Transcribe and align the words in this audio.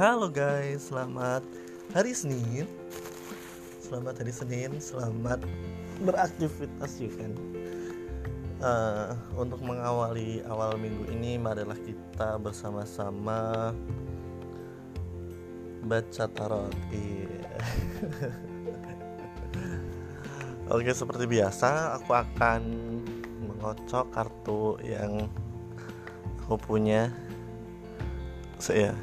Halo 0.00 0.32
guys, 0.32 0.88
selamat 0.88 1.44
hari 1.92 2.16
Senin. 2.16 2.64
Selamat 3.84 4.16
hari 4.16 4.32
Senin, 4.32 4.80
selamat 4.80 5.44
beraktivitas 6.00 7.04
you 7.04 7.12
kan. 7.20 7.36
Uh, 8.64 9.12
untuk 9.36 9.60
mengawali 9.60 10.40
awal 10.48 10.80
minggu 10.80 11.04
ini, 11.12 11.36
marilah 11.36 11.76
kita 11.76 12.40
bersama-sama 12.40 13.76
baca 15.84 16.24
tarot. 16.32 16.72
Iya. 16.96 17.60
Oke, 20.80 20.96
seperti 20.96 21.28
biasa, 21.28 22.00
aku 22.00 22.16
akan 22.16 22.62
mengocok 23.52 24.08
kartu 24.16 24.80
yang 24.80 25.28
aku 26.40 26.56
punya. 26.56 27.12
Saya 28.56 28.96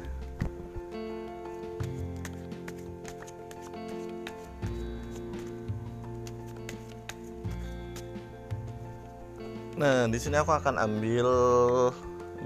Nah, 9.78 10.10
di 10.10 10.18
sini 10.18 10.34
aku 10.34 10.50
akan 10.50 10.74
ambil 10.74 11.28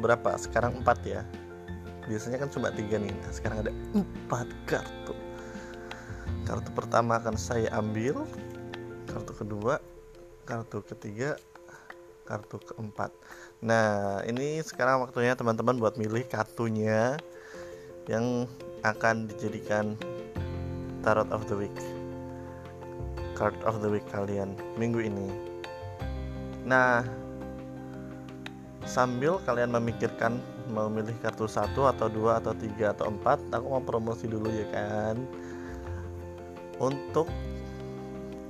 berapa? 0.05 0.37
Sekarang 0.37 0.85
empat 0.85 1.01
ya. 1.09 1.25
Biasanya 2.05 2.45
kan 2.45 2.53
cuma 2.53 2.69
tiga 2.69 3.01
nih. 3.01 3.09
Nah, 3.09 3.33
sekarang 3.33 3.65
ada 3.65 3.73
empat 3.97 4.53
kartu. 4.69 5.17
Kartu 6.45 6.69
pertama 6.77 7.17
akan 7.17 7.41
saya 7.41 7.73
ambil. 7.73 8.29
Kartu 9.09 9.33
kedua, 9.33 9.81
kartu 10.45 10.85
ketiga, 10.85 11.41
kartu 12.29 12.61
keempat. 12.61 13.09
Nah, 13.65 14.21
ini 14.29 14.61
sekarang 14.61 15.01
waktunya 15.01 15.33
teman-teman 15.33 15.81
buat 15.81 15.97
milih 15.97 16.29
kartunya 16.29 17.17
yang 18.13 18.45
akan 18.85 19.25
dijadikan 19.33 19.97
tarot 21.01 21.33
of 21.33 21.49
the 21.49 21.57
week. 21.57 21.73
Card 23.33 23.57
of 23.65 23.81
the 23.81 23.89
week 23.89 24.05
kalian 24.13 24.53
minggu 24.77 25.01
ini. 25.01 25.52
Nah, 26.63 27.03
sambil 28.87 29.39
kalian 29.47 29.75
memikirkan 29.75 30.39
mau 30.71 30.87
milih 30.87 31.15
kartu 31.21 31.51
satu 31.51 31.91
atau 31.91 32.07
dua 32.07 32.39
atau 32.39 32.55
tiga 32.55 32.95
atau 32.95 33.11
empat 33.11 33.39
aku 33.51 33.67
mau 33.67 33.83
promosi 33.83 34.31
dulu 34.31 34.49
ya 34.51 34.67
kan? 34.71 35.17
Untuk 36.83 37.31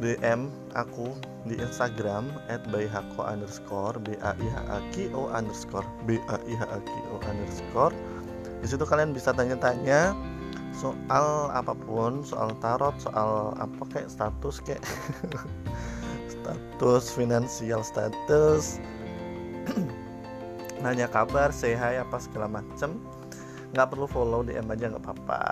DM 0.02 0.50
aku 0.74 1.14
di 1.46 1.58
Instagram 1.58 2.26
at 2.50 2.62
bayhako 2.74 3.22
di 8.62 8.66
situ 8.66 8.82
kalian 8.86 9.14
bisa 9.14 9.34
tanya-tanya 9.34 10.14
soal 10.72 11.52
apa 11.52 11.76
pun 11.76 12.24
soal 12.24 12.56
tarot 12.58 12.96
soal 12.98 13.52
apa 13.60 13.82
kayak 13.92 14.08
status 14.08 14.58
kayak 14.64 14.80
status 16.42 17.04
finansial 17.14 17.86
status. 17.86 18.82
Nanya 20.82 21.06
kabar 21.06 21.54
hi 21.54 22.02
apa 22.02 22.18
segala 22.18 22.50
macem. 22.50 22.98
Nggak 23.72 23.88
perlu 23.94 24.06
follow 24.10 24.42
DM 24.42 24.66
aja 24.66 24.90
nggak 24.90 25.06
apa-apa. 25.06 25.44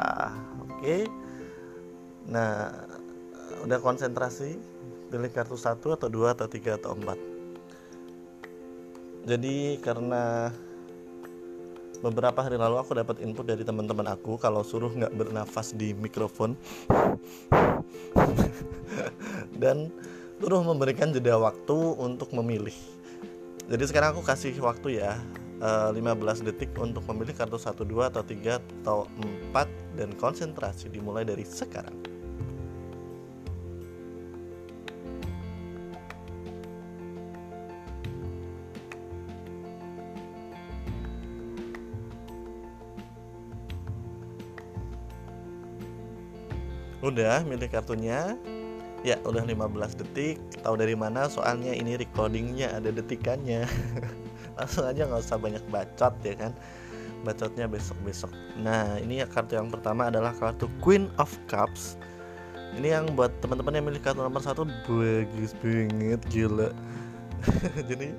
Oke. 0.66 0.74
Okay? 0.82 1.02
nah 2.30 2.70
udah 3.66 3.82
konsentrasi 3.82 4.55
pilih 5.10 5.30
kartu 5.34 5.58
satu 5.58 5.98
atau 5.98 6.06
dua 6.06 6.36
atau 6.36 6.47
tiga 6.47 6.78
atau 6.78 6.94
empat. 6.94 7.19
Jadi 9.27 9.82
karena 9.82 10.54
beberapa 12.00 12.41
hari 12.41 12.56
lalu 12.56 12.80
aku 12.80 12.97
dapat 12.97 13.20
input 13.20 13.44
dari 13.44 13.60
teman-teman 13.60 14.08
aku 14.08 14.41
kalau 14.41 14.64
suruh 14.64 14.88
nggak 14.88 15.12
bernafas 15.12 15.77
di 15.77 15.92
mikrofon. 15.92 16.56
Dan 19.62 19.92
suruh 20.41 20.65
memberikan 20.65 21.12
jeda 21.12 21.37
waktu 21.37 21.77
untuk 22.01 22.33
memilih 22.33 22.75
jadi 23.71 23.87
sekarang 23.87 24.19
aku 24.19 24.27
kasih 24.27 24.56
waktu 24.65 24.99
ya 24.99 25.15
15 25.61 25.95
eh, 26.01 26.37
detik 26.51 26.73
untuk 26.81 27.05
memilih 27.06 27.37
kartu 27.37 27.61
1, 27.61 27.84
2 27.84 28.11
atau 28.11 28.25
3 28.25 28.59
atau 28.83 28.99
4 29.53 29.95
dan 29.95 30.11
konsentrasi 30.17 30.89
dimulai 30.89 31.23
dari 31.23 31.45
sekarang. 31.45 31.95
Udah 47.01 47.47
milih 47.49 47.71
kartunya 47.72 48.37
Ya 49.00 49.16
udah 49.25 49.49
15 49.49 49.97
detik. 49.97 50.37
Tahu 50.61 50.77
dari 50.77 50.93
mana? 50.93 51.25
Soalnya 51.25 51.72
ini 51.72 51.97
recordingnya 51.97 52.77
ada 52.77 52.93
detikannya. 52.93 53.65
Langsung 54.61 54.84
aja 54.84 55.09
nggak 55.09 55.25
usah 55.25 55.41
banyak 55.41 55.65
bacot 55.72 56.15
ya 56.21 56.34
kan? 56.37 56.53
Bacotnya 57.25 57.65
besok-besok. 57.65 58.28
Nah 58.60 59.00
ini 59.00 59.25
ya 59.25 59.27
kartu 59.28 59.56
yang 59.56 59.72
pertama 59.72 60.12
adalah 60.12 60.37
kartu 60.37 60.69
Queen 60.84 61.09
of 61.16 61.33
Cups. 61.49 61.97
Ini 62.77 63.00
yang 63.00 63.16
buat 63.16 63.33
teman-teman 63.41 63.81
yang 63.81 63.87
milih 63.89 64.05
kartu 64.05 64.21
nomor 64.21 64.44
satu 64.44 64.69
Bagus 64.84 65.56
banget 65.65 66.21
gila. 66.28 66.69
Jadi 67.89 68.12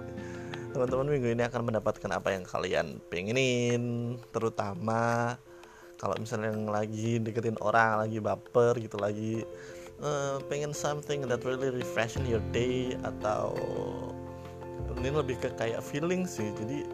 teman-teman 0.74 1.14
minggu 1.14 1.30
ini 1.38 1.44
akan 1.46 1.62
mendapatkan 1.68 2.10
apa 2.10 2.32
yang 2.34 2.48
kalian 2.48 2.98
pengenin 3.12 4.16
Terutama 4.32 5.36
kalau 6.02 6.18
misalnya 6.18 6.58
yang 6.58 6.66
lagi 6.66 7.22
deketin 7.22 7.60
orang 7.62 8.08
lagi 8.08 8.18
baper 8.18 8.82
gitu 8.82 8.98
lagi 8.98 9.46
uh, 10.02 10.38
pengen 10.50 10.74
something 10.74 11.26
that 11.30 11.42
really 11.46 11.70
refreshing 11.70 12.26
your 12.26 12.44
day 12.52 12.98
atau 13.06 13.56
ini 15.02 15.10
lebih 15.10 15.40
ke 15.40 15.50
kayak 15.56 15.82
feeling 15.82 16.28
sih. 16.28 16.52
Jadi 16.58 16.86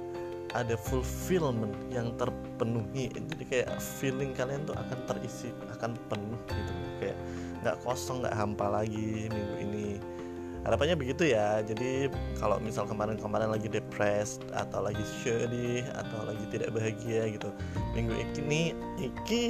ada 0.56 0.80
fulfillment 0.80 1.76
yang 1.92 2.16
terpenuhi. 2.16 3.12
Jadi 3.12 3.44
kayak 3.48 3.80
feeling 3.80 4.32
kalian 4.32 4.64
tuh 4.64 4.76
akan 4.76 5.00
terisi 5.10 5.52
akan 5.76 5.96
penuh 6.08 6.40
gitu. 6.48 6.74
Kayak 7.04 7.18
nggak 7.66 7.78
kosong 7.84 8.24
nggak 8.24 8.36
hampa 8.36 8.68
lagi 8.70 9.28
minggu 9.28 9.56
ini. 9.60 9.90
Harapannya 10.64 11.00
begitu 11.00 11.32
ya. 11.32 11.64
Jadi 11.64 12.12
kalau 12.40 12.60
misal 12.60 12.88
kemarin-kemarin 12.88 13.52
lagi 13.52 13.68
depressed 13.68 14.44
atau 14.56 14.84
lagi 14.84 15.04
sedih 15.24 15.84
atau 15.96 16.28
lagi 16.28 16.44
tidak 16.52 16.76
bahagia 16.76 17.28
gitu 17.32 17.50
minggu 17.98 18.14
ini 18.38 18.78
iki 19.00 19.44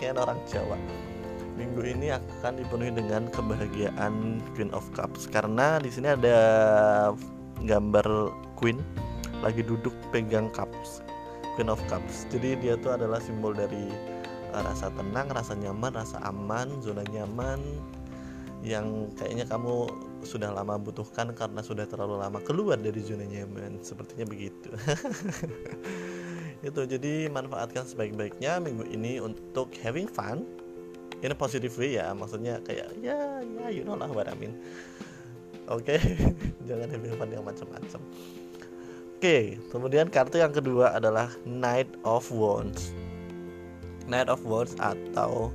kayak 0.00 0.16
orang 0.16 0.40
Jawa 0.48 0.78
minggu 1.54 1.82
ini 1.84 2.12
akan 2.14 2.60
dipenuhi 2.60 2.92
dengan 2.92 3.28
kebahagiaan 3.28 4.40
Queen 4.56 4.72
of 4.72 4.84
Cups 4.96 5.28
karena 5.28 5.76
di 5.78 5.92
sini 5.92 6.12
ada 6.12 6.38
gambar 7.64 8.06
Queen 8.56 8.80
lagi 9.42 9.60
duduk 9.66 9.92
pegang 10.14 10.48
cups 10.54 11.02
Queen 11.58 11.68
of 11.68 11.82
Cups. 11.90 12.24
Jadi 12.32 12.56
dia 12.56 12.78
tuh 12.80 12.96
adalah 12.96 13.20
simbol 13.20 13.52
dari 13.52 13.90
uh, 14.56 14.62
rasa 14.64 14.88
tenang 14.94 15.28
rasa 15.28 15.52
nyaman 15.52 15.92
rasa 15.92 16.16
aman 16.24 16.80
zona 16.80 17.04
nyaman 17.12 17.60
yang 18.62 19.10
kayaknya 19.18 19.44
kamu 19.50 19.90
sudah 20.22 20.54
lama 20.54 20.78
butuhkan 20.78 21.34
karena 21.34 21.60
sudah 21.66 21.82
terlalu 21.82 22.22
lama 22.22 22.38
keluar 22.40 22.78
dari 22.78 23.02
zona 23.02 23.26
nyaman. 23.26 23.82
Sepertinya 23.82 24.24
begitu. 24.24 24.70
Itu 26.66 26.86
jadi 26.86 27.26
manfaatkan 27.26 27.90
sebaik-baiknya 27.90 28.62
minggu 28.62 28.86
ini 28.86 29.18
untuk 29.18 29.74
having 29.82 30.06
fun 30.06 30.46
in 31.22 31.30
a 31.30 31.38
positive 31.38 31.72
way 31.78 31.96
ya. 31.96 32.10
Maksudnya 32.12 32.58
kayak 32.66 32.92
ya 32.98 33.40
ya 33.40 33.66
you 33.70 33.86
know 33.86 33.94
lah 33.96 34.10
what 34.10 34.26
I 34.26 34.34
mean. 34.36 34.58
Oke 35.70 35.96
okay? 35.96 36.00
jangan 36.68 36.90
having 36.90 37.14
fun 37.14 37.30
yang 37.30 37.46
macam-macam. 37.46 38.00
Oke 38.02 39.18
okay, 39.22 39.42
kemudian 39.70 40.10
kartu 40.10 40.42
yang 40.42 40.50
kedua 40.50 40.98
adalah 40.98 41.30
Knight 41.46 41.88
of 42.02 42.26
Wands. 42.34 42.90
Knight 44.10 44.26
of 44.26 44.42
Wands 44.42 44.74
atau 44.82 45.54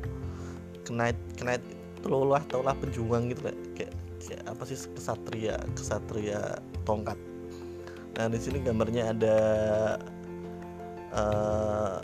Knight 0.88 1.20
Knight 1.44 1.62
lah 2.08 2.40
taulah 2.48 2.72
pejuang 2.80 3.28
gitu 3.36 3.52
kayak, 3.76 3.92
kayak 4.24 4.44
apa 4.48 4.64
sih 4.64 4.80
kesatria 4.96 5.60
kesatria 5.76 6.56
tongkat. 6.88 7.20
Nah 8.16 8.32
di 8.32 8.40
sini 8.40 8.64
gambarnya 8.64 9.12
ada 9.12 9.38
uh, 11.12 12.00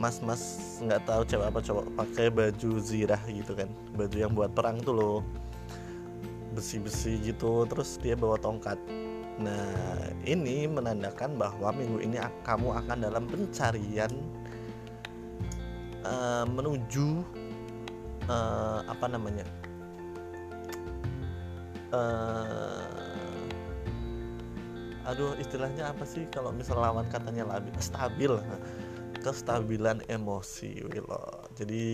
mas-mas 0.00 0.42
nggak 0.82 1.04
tahu 1.04 1.22
cewek 1.28 1.46
apa 1.48 1.60
cowok 1.60 1.86
pakai 1.96 2.26
baju 2.32 2.70
zirah 2.80 3.22
gitu 3.28 3.52
kan. 3.56 3.68
Baju 3.96 4.16
yang 4.16 4.32
buat 4.32 4.50
perang 4.52 4.80
tuh 4.80 4.94
loh. 4.94 5.18
Besi-besi 6.52 7.16
gitu 7.24 7.64
terus 7.64 7.96
dia 8.00 8.12
bawa 8.12 8.36
tongkat. 8.36 8.76
Nah 9.40 10.12
ini 10.28 10.68
menandakan 10.68 11.40
bahwa 11.40 11.72
minggu 11.72 12.04
ini 12.04 12.20
kamu 12.44 12.68
akan 12.84 12.98
dalam 13.00 13.24
pencarian 13.24 14.12
uh, 16.04 16.44
menuju 16.44 17.24
uh, 18.28 18.84
apa 18.86 19.06
namanya 19.08 19.48
uh, 21.96 23.02
aduh 25.08 25.34
istilahnya 25.40 25.90
apa 25.90 26.06
sih 26.06 26.28
kalau 26.30 26.54
misal 26.54 26.78
lawan 26.78 27.08
katanya 27.10 27.42
labil? 27.48 27.74
Stabil 27.82 28.32
kestabilan 29.22 30.02
emosi 30.10 30.82
Willow. 30.82 31.46
Jadi 31.54 31.84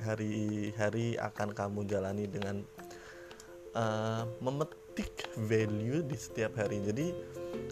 hari-hari 0.00 1.18
akan 1.18 1.50
kamu 1.50 1.84
jalani 1.90 2.30
dengan 2.30 2.62
uh, 3.74 4.22
memetik 4.38 5.26
value 5.34 6.06
di 6.06 6.16
setiap 6.16 6.54
hari. 6.56 6.80
Jadi 6.86 7.10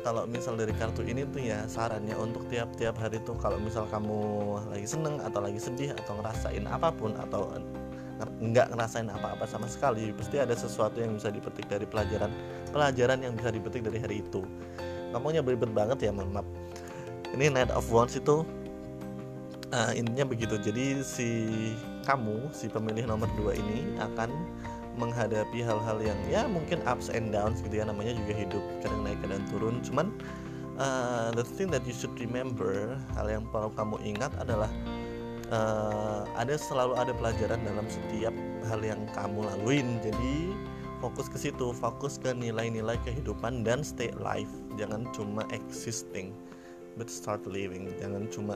kalau 0.03 0.27
misal 0.27 0.59
dari 0.59 0.75
kartu 0.77 1.07
ini 1.07 1.25
tuh 1.31 1.41
ya 1.41 1.65
sarannya 1.71 2.19
untuk 2.19 2.45
tiap-tiap 2.51 2.99
hari 2.99 3.23
tuh 3.23 3.39
kalau 3.39 3.57
misal 3.63 3.87
kamu 3.89 4.21
lagi 4.69 4.89
seneng 4.91 5.23
atau 5.23 5.41
lagi 5.41 5.63
sedih 5.63 5.95
atau 5.95 6.21
ngerasain 6.21 6.67
apa 6.69 6.93
pun 6.93 7.17
atau 7.17 7.55
nggak 8.23 8.71
ngerasain 8.73 9.11
apa-apa 9.11 9.45
sama 9.45 9.67
sekali 9.67 10.15
pasti 10.15 10.39
ada 10.39 10.55
sesuatu 10.55 11.03
yang 11.03 11.19
bisa 11.19 11.35
dipetik 11.35 11.67
dari 11.67 11.83
pelajaran 11.83 12.31
pelajaran 12.71 13.19
yang 13.21 13.35
bisa 13.35 13.51
dipetik 13.51 13.83
dari 13.83 13.99
hari 13.99 14.23
itu 14.23 14.47
ngomongnya 15.11 15.43
beribet 15.43 15.75
banget 15.75 16.09
ya 16.09 16.13
maaf 16.15 16.47
ini 17.35 17.51
Night 17.51 17.75
of 17.75 17.85
Wands 17.91 18.15
itu 18.15 18.47
uh, 19.75 19.91
intinya 19.93 20.25
begitu. 20.31 20.55
Jadi 20.57 21.03
si 21.03 21.29
kamu 22.07 22.55
si 22.55 22.71
pemilih 22.71 23.11
nomor 23.11 23.27
dua 23.35 23.59
ini 23.59 23.99
akan 23.99 24.31
menghadapi 24.95 25.67
hal-hal 25.67 25.99
yang 25.99 26.21
ya 26.31 26.47
mungkin 26.47 26.79
ups 26.87 27.11
and 27.11 27.35
downs 27.35 27.59
gitu 27.67 27.83
ya. 27.83 27.85
Namanya 27.91 28.15
juga 28.15 28.33
hidup 28.39 28.63
kadang 28.81 29.03
naik 29.03 29.19
kadang 29.27 29.43
turun. 29.51 29.83
Cuman 29.83 30.15
uh, 30.79 31.35
the 31.35 31.43
thing 31.43 31.67
that 31.75 31.83
you 31.83 31.93
should 31.93 32.15
remember 32.23 32.95
hal 33.19 33.27
yang 33.27 33.43
perlu 33.51 33.75
kamu 33.75 33.99
ingat 34.07 34.31
adalah 34.39 34.71
uh, 35.51 36.23
ada 36.39 36.55
selalu 36.55 36.95
ada 36.95 37.11
pelajaran 37.19 37.59
dalam 37.67 37.87
setiap 37.91 38.35
hal 38.71 38.81
yang 38.87 39.03
kamu 39.19 39.43
laluin. 39.43 39.99
Jadi 39.99 40.55
fokus 41.03 41.27
ke 41.27 41.51
situ. 41.51 41.75
Fokus 41.75 42.15
ke 42.23 42.31
nilai-nilai 42.31 42.95
kehidupan 43.03 43.67
dan 43.67 43.83
stay 43.83 44.15
alive. 44.23 44.51
Jangan 44.79 45.11
cuma 45.11 45.43
existing 45.51 46.31
but 46.95 47.11
start 47.11 47.43
living. 47.51 47.91
Jangan 47.99 48.31
cuma 48.31 48.55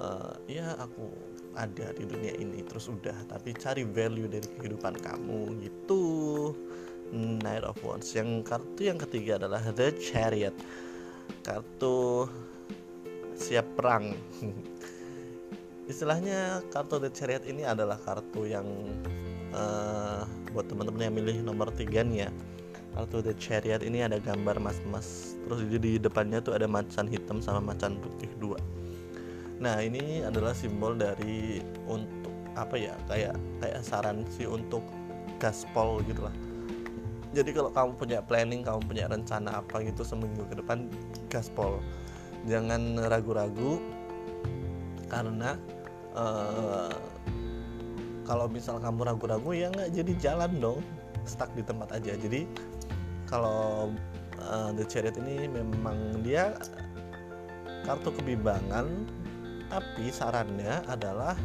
uh, 0.00 0.34
ya 0.48 0.74
aku 0.80 1.12
ada 1.54 1.92
di 1.92 2.06
dunia 2.08 2.32
ini 2.40 2.64
terus 2.64 2.88
udah 2.88 3.14
tapi 3.28 3.52
cari 3.52 3.84
value 3.84 4.30
dari 4.30 4.48
kehidupan 4.58 4.96
kamu 4.98 5.60
gitu. 5.60 6.02
Knight 7.10 7.66
of 7.66 7.78
Wands. 7.82 8.14
Yang 8.14 8.46
kartu 8.46 8.80
yang 8.86 8.98
ketiga 8.98 9.36
adalah 9.42 9.60
The 9.74 9.90
Chariot. 9.98 10.54
Kartu 11.42 12.30
siap 13.34 13.66
perang. 13.74 14.14
Istilahnya 15.90 16.62
kartu 16.70 17.02
The 17.02 17.10
Chariot 17.10 17.44
ini 17.50 17.66
adalah 17.66 17.98
kartu 17.98 18.46
yang 18.46 18.66
uh, 19.50 20.22
buat 20.54 20.70
teman-teman 20.70 21.10
yang 21.10 21.14
milih 21.18 21.36
nomor 21.42 21.74
tiga 21.74 22.06
nih 22.06 22.26
ya. 22.26 22.30
Kartu 22.94 23.26
The 23.26 23.34
Chariot 23.34 23.82
ini 23.82 24.06
ada 24.06 24.22
gambar 24.22 24.62
mas-mas 24.62 25.34
terus 25.50 25.66
di, 25.66 25.98
depannya 25.98 26.38
tuh 26.38 26.54
ada 26.54 26.70
macan 26.70 27.10
hitam 27.10 27.42
sama 27.42 27.58
macan 27.58 27.98
putih 27.98 28.30
dua 28.38 28.58
nah 29.60 29.76
ini 29.84 30.24
adalah 30.24 30.56
simbol 30.56 30.96
dari 30.96 31.60
untuk 31.84 32.32
apa 32.56 32.74
ya 32.80 32.96
kayak 33.06 33.36
kayak 33.60 33.80
saran 33.84 34.24
sih 34.32 34.48
untuk 34.48 34.82
gaspol 35.36 36.00
gitu 36.08 36.24
lah. 36.24 36.34
Jadi 37.30 37.54
kalau 37.54 37.70
kamu 37.70 37.90
punya 37.94 38.18
planning 38.24 38.66
kamu 38.66 38.80
punya 38.82 39.04
rencana 39.06 39.62
apa 39.62 39.84
gitu 39.86 40.02
seminggu 40.02 40.42
ke 40.50 40.58
depan 40.58 40.90
gaspol. 41.30 41.78
Jangan 42.48 42.98
ragu-ragu 43.06 43.78
karena 45.06 45.54
uh, 46.16 46.90
kalau 48.26 48.50
misal 48.50 48.82
kamu 48.82 49.14
ragu-ragu 49.14 49.50
ya 49.54 49.70
nggak 49.70 49.94
jadi 49.94 50.12
jalan 50.18 50.52
dong. 50.58 50.80
Stuck 51.22 51.54
di 51.54 51.62
tempat 51.62 51.94
aja. 51.94 52.18
Jadi 52.18 52.48
kalau 53.30 53.94
uh, 54.42 54.74
The 54.74 54.82
Chariot 54.88 55.14
ini 55.22 55.46
memang 55.46 56.26
dia 56.26 56.58
kartu 57.86 58.10
kebimbangan 58.10 59.06
tapi 59.70 60.10
sarannya 60.10 60.82
adalah 60.90 61.38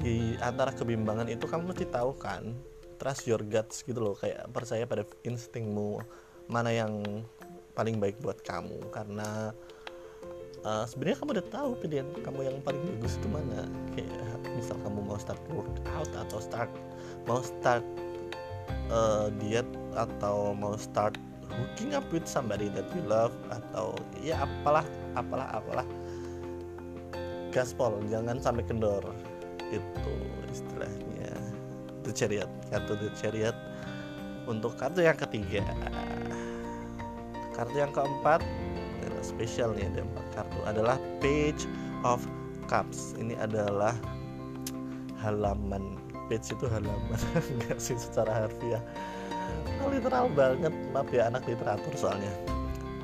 di 0.00 0.34
antara 0.40 0.72
kebimbangan 0.72 1.28
itu 1.28 1.44
kamu 1.44 1.76
mesti 1.76 1.84
tahu 1.92 2.16
kan 2.16 2.56
trust 2.96 3.28
your 3.28 3.44
guts 3.44 3.84
gitu 3.84 4.00
loh. 4.00 4.16
Kayak 4.16 4.48
percaya 4.50 4.88
pada 4.88 5.04
instingmu 5.22 6.00
mana 6.48 6.72
yang 6.72 7.22
paling 7.76 8.00
baik 8.00 8.18
buat 8.24 8.40
kamu. 8.42 8.90
Karena 8.90 9.52
uh, 10.64 10.84
sebenarnya 10.88 11.20
kamu 11.22 11.30
udah 11.38 11.48
tahu 11.52 11.70
pilihan 11.84 12.08
kamu 12.24 12.40
yang 12.48 12.56
paling 12.64 12.82
bagus 12.96 13.20
itu 13.20 13.28
mana. 13.28 13.68
Kayak 13.92 14.40
misal 14.56 14.80
kamu 14.82 14.98
mau 15.04 15.18
start 15.20 15.42
workout 15.52 16.10
atau 16.16 16.38
start 16.42 16.70
mau 17.28 17.44
start 17.44 17.84
uh, 18.90 19.30
diet 19.38 19.68
atau 19.94 20.56
mau 20.56 20.74
start 20.74 21.14
hooking 21.48 21.94
up 21.94 22.04
with 22.10 22.26
somebody 22.26 22.66
that 22.72 22.86
you 22.94 23.02
love 23.06 23.34
atau 23.50 23.94
ya 24.22 24.42
apalah 24.42 24.84
apalah 25.14 25.48
apalah 25.54 25.86
gaspol 27.54 27.98
jangan 28.08 28.38
sampai 28.40 28.64
kendor. 28.64 29.04
Itu 29.68 30.14
istilahnya. 30.48 31.32
The 32.06 32.12
chariot 32.16 32.48
kartu 32.72 32.96
the 32.96 33.10
chariot 33.18 33.56
untuk 34.48 34.76
kartu 34.80 35.04
yang 35.04 35.18
ketiga. 35.18 35.60
Kartu 37.52 37.74
yang 37.76 37.92
keempat 37.92 38.40
spesial 39.28 39.74
nih 39.76 39.86
ada 39.92 40.00
empat 40.02 40.26
kartu 40.34 40.58
adalah 40.64 40.96
page 41.20 41.68
of 42.02 42.24
cups. 42.70 43.14
Ini 43.18 43.36
adalah 43.38 43.94
halaman. 45.20 45.98
Page 46.28 46.52
itu 46.52 46.66
halaman 46.68 47.20
enggak 47.56 47.78
sih 47.80 47.96
secara 47.96 48.46
harfiah. 48.46 48.82
Literal 49.88 50.28
banget 50.36 50.74
maaf 50.92 51.08
ya 51.12 51.28
anak 51.32 51.44
literatur 51.48 51.92
soalnya. 51.96 52.32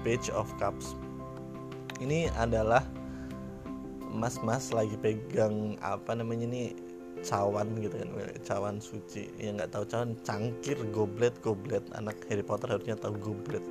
Page 0.05 0.29
of 0.33 0.49
cups. 0.61 0.97
Ini 2.03 2.29
adalah 2.37 2.85
mas-mas 4.15 4.71
lagi 4.71 4.95
pegang 5.03 5.75
apa 5.83 6.15
namanya 6.15 6.47
nih 6.47 6.71
cawan 7.27 7.75
gitu 7.83 7.99
kan 7.99 8.11
cawan 8.47 8.77
suci. 8.79 9.35
Ya 9.41 9.51
nggak 9.51 9.75
tahu 9.75 9.85
cawan 9.91 10.15
cangkir 10.23 10.79
goblet 10.95 11.35
goblet. 11.43 11.83
Anak 11.99 12.23
Harry 12.31 12.47
Potter 12.47 12.71
harusnya 12.71 12.95
tahu 12.95 13.19
goblet. 13.19 13.65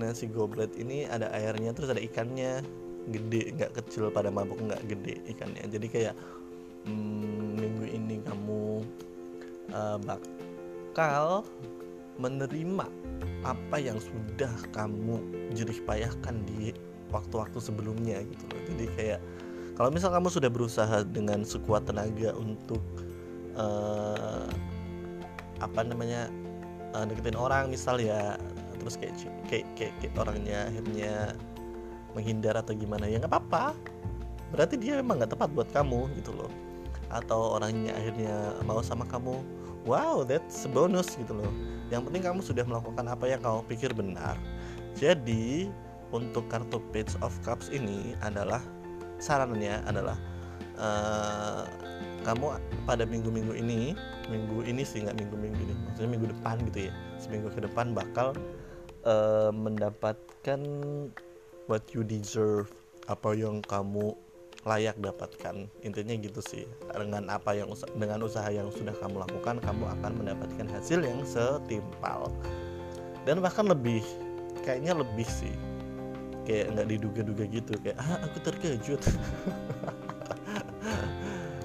Nah 0.00 0.16
si 0.16 0.24
goblet 0.32 0.72
ini 0.80 1.04
ada 1.04 1.28
airnya 1.36 1.76
terus 1.76 1.92
ada 1.92 2.00
ikannya. 2.00 2.64
Gede 3.06 3.54
nggak 3.54 3.78
kecil 3.78 4.10
pada 4.10 4.32
mabuk 4.32 4.58
nggak 4.58 4.82
gede 4.88 5.22
ikannya. 5.30 5.62
Jadi 5.70 5.86
kayak 5.86 6.14
hmm, 6.88 7.54
minggu 7.60 7.86
ini 7.86 8.16
kamu 8.24 8.82
uh, 9.70 9.98
bakal 10.02 11.46
menerima 12.16 12.88
apa 13.44 13.76
yang 13.78 14.00
sudah 14.00 14.50
kamu 14.72 15.20
jerih 15.54 15.78
payahkan 15.86 16.42
di 16.48 16.72
waktu-waktu 17.14 17.58
sebelumnya 17.62 18.24
gitu 18.26 18.44
loh. 18.50 18.62
Jadi 18.74 18.84
kayak 18.98 19.20
kalau 19.76 19.92
misal 19.92 20.08
kamu 20.08 20.32
sudah 20.32 20.48
berusaha 20.48 21.04
dengan 21.04 21.44
sekuat 21.44 21.84
tenaga 21.84 22.32
untuk 22.32 22.80
uh, 23.60 24.48
apa 25.60 25.80
namanya 25.84 26.32
uh, 26.96 27.04
deketin 27.04 27.36
orang 27.36 27.68
misal 27.68 28.00
ya 28.00 28.40
terus 28.80 28.96
kayak 28.96 29.14
kayak, 29.48 29.66
kayak, 29.76 29.94
kayak 30.00 30.14
orangnya 30.16 30.58
akhirnya 30.72 31.14
menghindar 32.16 32.56
atau 32.56 32.72
gimana 32.72 33.04
ya 33.04 33.20
nggak 33.20 33.28
apa-apa. 33.28 33.76
Berarti 34.54 34.80
dia 34.80 34.96
memang 34.96 35.20
nggak 35.20 35.36
tepat 35.36 35.48
buat 35.52 35.68
kamu 35.68 36.08
gitu 36.16 36.32
loh. 36.32 36.48
Atau 37.12 37.60
orangnya 37.60 37.92
akhirnya 37.92 38.56
mau 38.64 38.80
sama 38.80 39.04
kamu 39.04 39.44
wow 39.84 40.24
that's 40.24 40.64
a 40.64 40.70
bonus 40.72 41.12
gitu 41.20 41.36
loh. 41.36 41.52
Yang 41.92 42.08
penting 42.08 42.22
kamu 42.24 42.40
sudah 42.40 42.64
melakukan 42.64 43.04
apa 43.04 43.28
yang 43.28 43.44
kamu 43.44 43.60
pikir 43.68 43.90
benar. 43.92 44.40
Jadi 44.96 45.68
untuk 46.14 46.48
kartu 46.48 46.80
page 46.94 47.12
of 47.20 47.34
cups 47.44 47.68
ini 47.68 48.16
adalah 48.24 48.62
sarannya 49.18 49.82
adalah 49.88 50.16
uh, 50.76 51.64
kamu 52.26 52.58
pada 52.84 53.06
minggu-minggu 53.06 53.54
ini 53.54 53.94
minggu 54.26 54.66
ini 54.66 54.82
sih 54.82 55.06
nggak 55.06 55.14
minggu-minggu 55.14 55.60
ini 55.62 55.74
maksudnya 55.86 56.10
minggu 56.10 56.28
depan 56.34 56.56
gitu 56.72 56.90
ya 56.90 56.92
seminggu 57.22 57.48
ke 57.54 57.60
depan 57.62 57.94
bakal 57.94 58.34
uh, 59.06 59.54
mendapatkan 59.54 60.60
what 61.70 61.86
you 61.94 62.02
deserve 62.02 62.70
apa 63.06 63.34
yang 63.38 63.62
kamu 63.70 64.14
layak 64.66 64.98
dapatkan. 64.98 65.70
Intinya 65.86 66.14
gitu 66.18 66.42
sih 66.42 66.66
dengan 66.90 67.30
apa 67.30 67.54
yang 67.54 67.70
dengan 67.94 68.26
usaha 68.26 68.50
yang 68.50 68.66
sudah 68.74 68.92
kamu 68.98 69.22
lakukan 69.22 69.62
kamu 69.62 69.84
akan 69.98 70.12
mendapatkan 70.18 70.66
hasil 70.66 71.06
yang 71.06 71.22
setimpal. 71.22 72.34
Dan 73.22 73.38
bahkan 73.38 73.70
lebih 73.70 74.02
kayaknya 74.66 74.98
lebih 74.98 75.26
sih 75.26 75.54
kayak 76.46 76.72
nggak 76.72 76.86
diduga-duga 76.94 77.44
gitu 77.50 77.74
kayak 77.82 77.98
ah 77.98 78.22
aku 78.22 78.38
terkejut. 78.40 79.02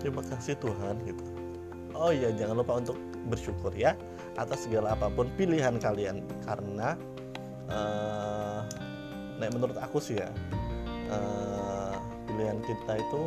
Terima 0.01 0.25
kasih 0.25 0.57
Tuhan 0.57 0.97
gitu. 1.05 1.23
Oh 1.93 2.09
iya 2.09 2.33
jangan 2.33 2.57
lupa 2.57 2.81
untuk 2.81 2.97
bersyukur 3.29 3.69
ya 3.77 3.93
atas 4.39 4.65
segala 4.65 4.97
apa 4.97 5.13
pun 5.13 5.29
pilihan 5.37 5.77
kalian 5.77 6.25
karena 6.41 6.97
uh, 7.69 8.65
menurut 9.37 9.77
aku 9.77 10.01
sih 10.01 10.17
ya 10.17 10.29
uh, 11.13 11.97
pilihan 12.25 12.57
kita 12.65 12.97
itu 12.97 13.21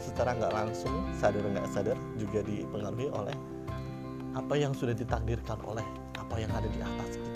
secara 0.00 0.36
nggak 0.36 0.52
langsung 0.52 0.94
sadar 1.16 1.44
nggak 1.44 1.68
sadar 1.72 1.96
juga 2.16 2.40
dipengaruhi 2.44 3.08
oleh 3.12 3.36
apa 4.32 4.54
yang 4.56 4.72
sudah 4.72 4.96
ditakdirkan 4.96 5.60
oleh 5.64 5.84
apa 6.16 6.40
yang 6.40 6.50
ada 6.52 6.68
di 6.68 6.80
atas 6.80 7.16
kita 7.20 7.31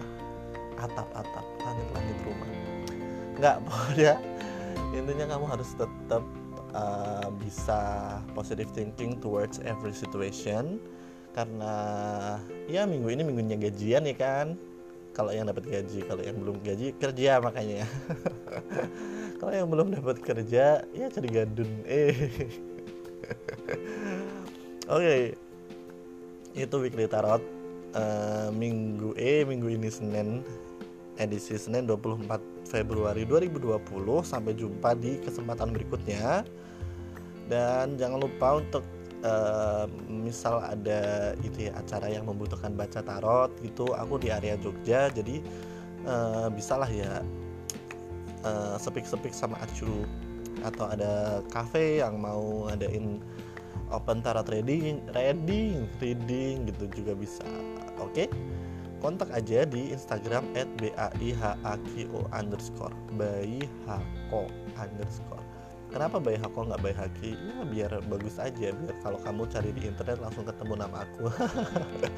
atap-atap 0.80 1.46
langit-langit 1.62 2.18
rumah. 2.24 2.50
Nggak 3.36 3.56
pokoknya 3.66 4.14
intinya 4.96 5.26
kamu 5.36 5.46
harus 5.48 5.70
tetap 5.76 6.24
uh, 6.72 7.28
bisa 7.36 7.80
positive 8.32 8.70
thinking 8.72 9.20
towards 9.20 9.60
every 9.64 9.92
situation. 9.92 10.80
Karena 11.36 11.76
ya 12.64 12.88
minggu 12.88 13.12
ini 13.12 13.22
minggunya 13.24 13.56
gajian 13.60 14.08
ya 14.08 14.16
kan. 14.16 14.56
Kalau 15.12 15.32
yang 15.32 15.48
dapat 15.48 15.64
gaji 15.68 16.04
kalau 16.04 16.20
yang 16.20 16.36
belum 16.40 16.60
gaji 16.60 16.92
kerja 17.00 17.40
makanya. 17.40 17.88
Kalau 19.40 19.52
yang 19.52 19.68
belum 19.68 19.92
dapat 19.92 20.20
kerja 20.24 20.84
ya 20.92 21.06
cari 21.12 21.28
gadun. 21.28 21.68
Eh. 21.84 22.12
Oke. 24.88 25.00
Okay. 25.00 25.22
itu 26.56 26.76
weekly 26.80 27.04
tarot. 27.04 27.44
Uh, 27.96 28.52
minggu 28.52 29.16
eh 29.16 29.44
minggu 29.44 29.72
ini 29.72 29.88
Senin 29.88 30.44
edisi 31.16 31.56
Senin 31.56 31.88
24 31.88 32.68
Februari 32.68 33.24
2020 33.24 33.80
sampai 34.22 34.52
jumpa 34.52 34.96
di 34.96 35.20
kesempatan 35.20 35.72
berikutnya. 35.72 36.44
Dan 37.46 37.94
jangan 37.96 38.20
lupa 38.20 38.58
untuk 38.58 38.84
uh, 39.22 39.86
misal 40.10 40.60
ada 40.60 41.32
itu 41.40 41.70
ya 41.70 41.72
acara 41.78 42.10
yang 42.10 42.26
membutuhkan 42.26 42.74
baca 42.74 43.00
tarot 43.00 43.54
gitu 43.62 43.94
aku 43.96 44.20
di 44.20 44.28
area 44.28 44.58
Jogja. 44.60 45.08
Jadi 45.08 45.40
uh, 46.04 46.50
bisalah 46.52 46.90
ya 46.90 47.22
uh, 48.44 48.76
sepik-sepik 48.76 49.32
sama 49.32 49.56
acu. 49.62 50.04
Atau 50.64 50.88
ada 50.88 51.44
cafe 51.52 52.00
yang 52.02 52.18
mau 52.18 52.66
ngadain 52.66 53.22
open 53.94 54.18
tarot 54.18 54.48
reading 54.50 54.98
reading 55.14 55.86
reading 56.02 56.66
gitu 56.68 56.84
juga 56.90 57.12
bisa. 57.14 57.46
Oke? 58.02 58.26
okay? 58.26 58.28
Kontak 59.00 59.28
aja 59.32 59.64
di 59.68 59.92
Instagram 59.92 60.44
at 60.56 60.68
baihako 60.78 62.20
underscore. 62.32 62.94
Baihako 63.16 64.48
underscore. 64.76 65.44
Kenapa 65.86 66.18
bayi 66.18 66.36
hako 66.36 66.66
nggak 66.66 66.82
bayi 66.82 66.96
haki 66.98 67.30
ya 67.38 67.56
biar 67.64 67.92
bagus 68.10 68.36
aja. 68.42 68.74
Biar 68.74 68.96
kalau 69.00 69.18
kamu 69.22 69.42
cari 69.48 69.70
di 69.70 69.82
internet 69.86 70.18
langsung 70.18 70.44
ketemu 70.44 70.74
nama 70.76 71.06
aku. 71.06 71.24
Oke 71.30 72.10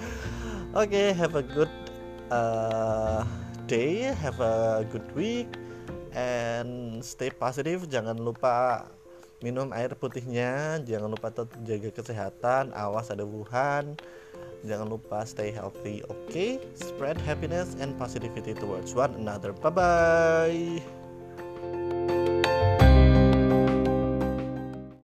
okay, 0.75 1.07
have 1.13 1.37
a 1.37 1.45
good 1.45 1.73
uh, 2.33 3.23
day. 3.69 4.11
Have 4.17 4.41
a 4.41 4.83
good 4.89 5.05
week. 5.13 5.53
And 6.17 6.99
stay 7.05 7.29
positive. 7.29 7.87
Jangan 7.87 8.17
lupa 8.17 8.89
minum 9.45 9.71
air 9.71 9.93
putihnya. 9.95 10.81
Jangan 10.83 11.13
lupa 11.13 11.29
tetap 11.31 11.53
jaga 11.63 11.91
kesehatan. 11.93 12.73
Awas 12.73 13.13
ada 13.13 13.29
Wuhan 13.29 14.01
jangan 14.67 14.91
lupa 14.91 15.23
stay 15.23 15.55
healthy 15.55 16.03
oke 16.11 16.19
okay? 16.27 16.59
spread 16.75 17.19
happiness 17.23 17.79
and 17.79 17.95
positivity 17.99 18.55
towards 18.55 18.95
one 18.95 19.15
another 19.15 19.53
bye 19.53 19.71
bye 19.71 20.98